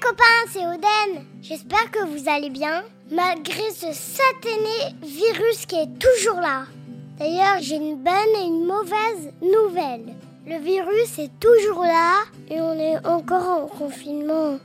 [0.00, 1.24] copains, c'est Oden.
[1.42, 6.64] J'espère que vous allez bien, malgré ce satané virus qui est toujours là.
[7.18, 10.14] D'ailleurs, j'ai une bonne et une mauvaise nouvelle.
[10.46, 14.58] Le virus est toujours là et on est encore en confinement.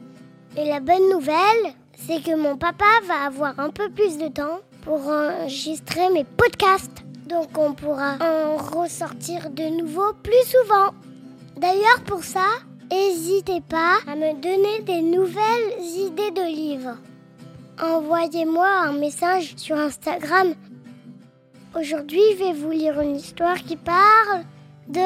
[0.57, 4.59] Et la bonne nouvelle, c'est que mon papa va avoir un peu plus de temps
[4.83, 7.03] pour enregistrer mes podcasts.
[7.27, 10.91] Donc on pourra en ressortir de nouveau plus souvent.
[11.57, 12.47] D'ailleurs, pour ça,
[12.91, 16.97] n'hésitez pas à me donner des nouvelles idées de livres.
[17.81, 20.53] Envoyez-moi un message sur Instagram.
[21.77, 24.43] Aujourd'hui, je vais vous lire une histoire qui parle
[24.87, 24.99] de...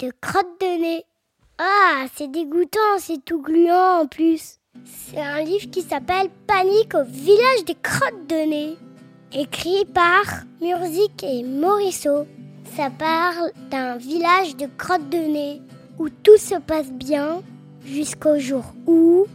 [0.00, 1.04] de crotte de nez.
[1.58, 4.58] Ah, c'est dégoûtant, c'est tout gluant en plus.
[4.84, 8.76] C'est un livre qui s'appelle Panique au village des crottes de nez,
[9.32, 12.26] écrit par Murzik et Morisseau.
[12.76, 15.62] Ça parle d'un village de crottes de nez
[15.98, 17.42] où tout se passe bien
[17.84, 19.26] jusqu'au jour où...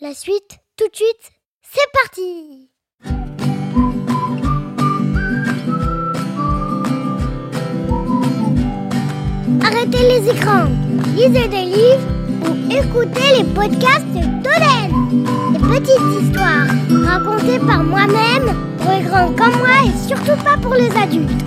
[0.00, 2.70] La suite, tout de suite, c'est parti
[9.62, 10.68] Arrêtez les écrans,
[11.14, 12.06] lisez des livres
[12.42, 15.22] ou écoutez les podcasts d'Oden.
[15.52, 16.66] Des petites histoires
[17.04, 21.42] racontées par moi-même pour les grands comme moi et surtout pas pour les adultes.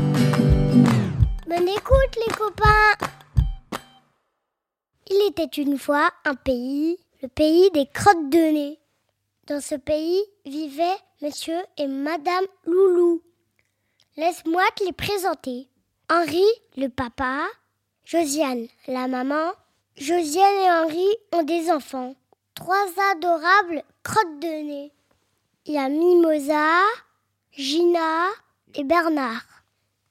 [1.48, 3.19] Bonne écoute les copains
[5.10, 8.80] il était une fois un pays, le pays des crottes de nez.
[9.48, 13.22] Dans ce pays vivaient monsieur et madame Loulou.
[14.18, 15.68] Laisse-moi te les présenter.
[16.10, 16.46] Henri,
[16.78, 17.48] le papa,
[18.06, 19.52] Josiane, la maman.
[19.98, 22.16] Josiane et Henri ont des enfants.
[22.54, 24.92] Trois adorables crottes de nez.
[25.66, 26.82] Il y a Mimosa,
[27.52, 28.28] Gina
[28.76, 29.46] et Bernard.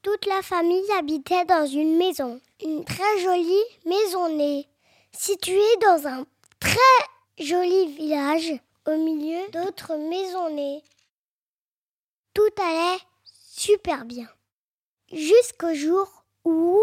[0.03, 4.69] Toute la famille habitait dans une maison, une très jolie maisonnée
[5.19, 6.25] situé dans un
[6.61, 8.53] très joli village
[8.87, 10.83] au milieu d'autres maisonnées.
[12.35, 14.28] Tout allait super bien.
[15.12, 16.81] Jusqu'au jour où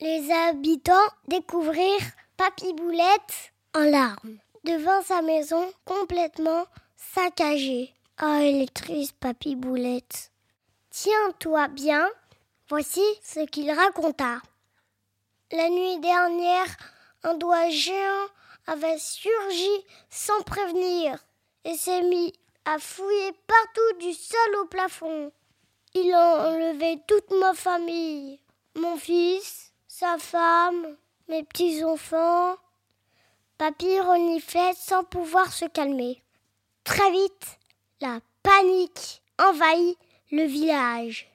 [0.00, 6.66] les habitants découvrirent Papy Boulette en larmes devant sa maison complètement
[6.96, 7.92] saccagée.
[8.18, 10.30] Ah, oh, elle est triste, Papy Boulette.
[10.90, 12.08] Tiens-toi bien,
[12.68, 14.40] voici ce qu'il raconta.
[15.50, 16.66] La nuit dernière,
[17.24, 18.26] un doigt géant
[18.66, 21.18] avait surgi sans prévenir
[21.64, 22.32] et s'est mis
[22.64, 25.32] à fouiller partout du sol au plafond.
[25.94, 28.40] Il a enlevé toute ma famille,
[28.76, 30.96] mon fils, sa femme,
[31.28, 32.56] mes petits-enfants.
[33.58, 36.22] Papy reniflait sans pouvoir se calmer.
[36.84, 37.58] Très vite,
[38.00, 39.98] la panique envahit
[40.30, 41.28] le village.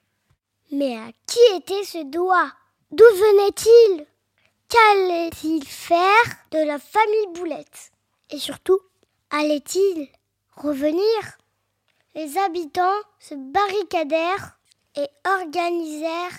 [0.71, 2.51] Mais à qui était ce doigt?
[2.91, 4.07] D'où venait-il?
[4.69, 7.91] Qu'allait-il faire de la famille Boulette?
[8.29, 8.79] Et surtout,
[9.29, 10.09] allait-il
[10.57, 11.37] revenir?
[12.15, 14.57] Les habitants se barricadèrent
[14.97, 16.37] et organisèrent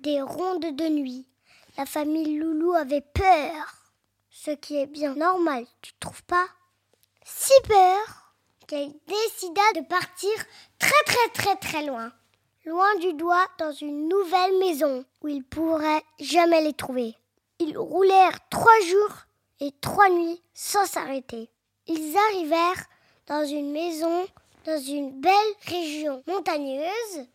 [0.00, 1.28] des rondes de nuit.
[1.76, 3.74] La famille Loulou avait peur,
[4.30, 6.46] ce qui est bien normal, tu trouves pas?
[7.24, 8.32] Si peur
[8.66, 10.32] qu'elle décida de partir
[10.78, 12.10] très très très très loin,
[12.64, 17.14] loin du doigt dans une nouvelle maison où il pourrait jamais les trouver.
[17.58, 19.16] Ils roulèrent trois jours
[19.60, 21.48] et trois nuits sans s'arrêter.
[21.86, 22.84] Ils arrivèrent
[23.26, 24.26] dans une maison
[24.66, 25.32] dans une belle
[25.66, 27.26] région montagneuse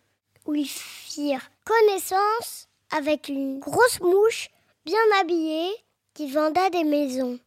[0.45, 4.49] où ils firent connaissance avec une grosse mouche
[4.85, 5.71] bien habillée
[6.13, 7.39] qui vendait des maisons.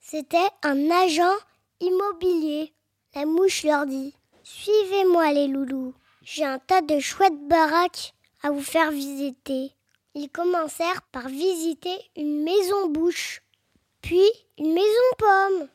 [0.00, 1.34] C'était un agent
[1.80, 2.74] immobilier.
[3.14, 5.94] La mouche leur dit Suivez-moi les loulous.
[6.22, 9.72] J'ai un tas de chouettes baraques à vous faire visiter.
[10.14, 13.42] Ils commencèrent par visiter une maison bouche,
[14.02, 14.28] puis
[14.58, 14.86] une maison
[15.16, 15.68] pomme,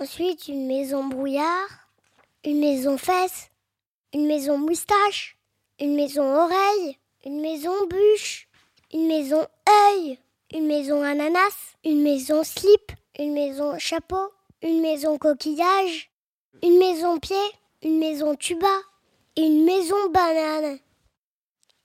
[0.00, 1.88] ensuite une maison brouillard,
[2.44, 3.50] une maison fesse,
[4.12, 5.36] une maison moustache,
[5.80, 8.48] une maison oreille, une maison bûche,
[8.92, 10.18] une maison œil,
[10.52, 14.32] une maison ananas, une maison slip, une maison chapeau,
[14.62, 16.10] une maison coquillage,
[16.62, 17.36] une maison pied,
[17.82, 18.76] une maison tuba
[19.36, 20.78] et une maison banane.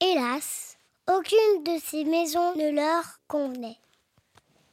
[0.02, 0.75] Hélas,
[1.08, 3.78] aucune de ces maisons ne leur convenait.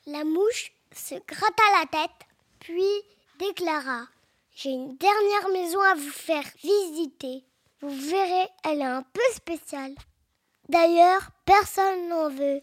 [0.06, 2.26] La mouche se gratta la tête,
[2.58, 3.02] puis
[3.38, 4.06] déclara
[4.54, 7.44] J'ai une dernière maison à vous faire visiter.
[7.80, 9.94] Vous verrez, elle est un peu spéciale.
[10.68, 12.62] D'ailleurs, personne n'en veut.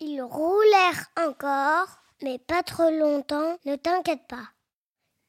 [0.00, 1.88] Ils roulèrent encore,
[2.22, 4.48] mais pas trop longtemps, ne t'inquiète pas.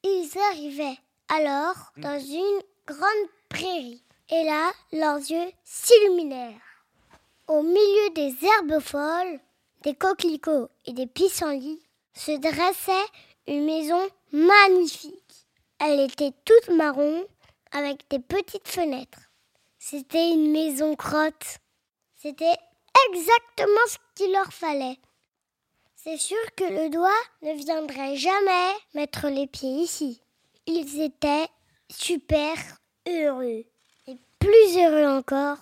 [0.04, 0.98] Ils arrivaient
[1.28, 6.75] alors dans une grande prairie, et là, leurs yeux s'illuminèrent.
[7.48, 9.40] Au milieu des herbes folles,
[9.84, 11.80] des coquelicots et des pissenlits,
[12.16, 13.12] se dressait
[13.46, 14.02] une maison
[14.32, 15.46] magnifique.
[15.80, 17.24] Elle était toute marron
[17.72, 19.30] avec des petites fenêtres.
[19.78, 21.60] C'était une maison crotte.
[22.16, 22.58] C'était
[23.12, 24.98] exactement ce qu'il leur fallait.
[25.96, 27.10] C'est sûr que le doigt
[27.44, 30.20] ne viendrait jamais mettre les pieds ici.
[30.66, 31.48] Ils étaient
[31.92, 32.56] super
[33.08, 33.66] heureux.
[34.08, 35.60] Et plus heureux encore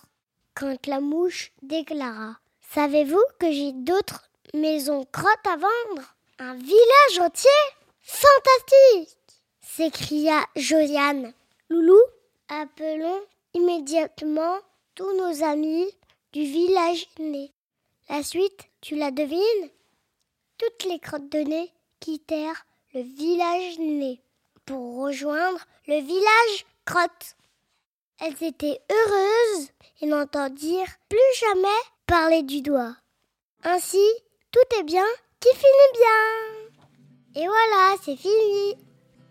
[0.55, 2.37] quand la mouche déclara
[2.73, 4.23] Savez-vous que j'ai d'autres
[4.53, 6.15] maisons crottes à vendre?
[6.39, 7.49] Un village entier?
[8.01, 9.17] Fantastique
[9.61, 11.33] s'écria Josiane.
[11.69, 11.99] Loulou,
[12.47, 13.21] appelons
[13.53, 14.57] immédiatement
[14.95, 15.87] tous nos amis
[16.31, 17.51] du village né.
[18.09, 19.69] La suite, tu la devines?
[20.57, 24.21] Toutes les crottes de nez quittèrent le village né
[24.65, 27.35] pour rejoindre le village crotte.
[28.25, 29.67] Elles étaient heureuses
[29.99, 31.67] et n'entendirent plus jamais
[32.07, 32.95] parler du doigt.
[33.65, 34.05] Ainsi,
[34.49, 35.03] tout est bien
[35.41, 35.99] qui finit
[37.35, 37.41] bien.
[37.41, 38.77] Et voilà, c'est fini.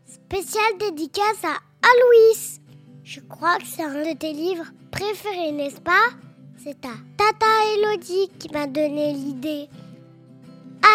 [0.04, 1.56] Spéciale dédicace à
[1.88, 2.60] Aloïs.
[3.02, 6.10] Je crois que c'est un de tes livres préférés, n'est-ce pas?
[6.62, 9.70] C'est ta tata Elodie qui m'a donné l'idée.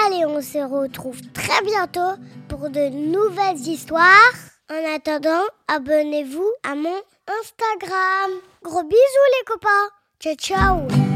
[0.06, 4.34] Allez, on se retrouve très bientôt pour de nouvelles histoires.
[4.70, 8.40] En attendant, abonnez-vous à mon Instagram.
[8.64, 9.90] Gros bisous les copains.
[10.20, 11.07] Ciao ciao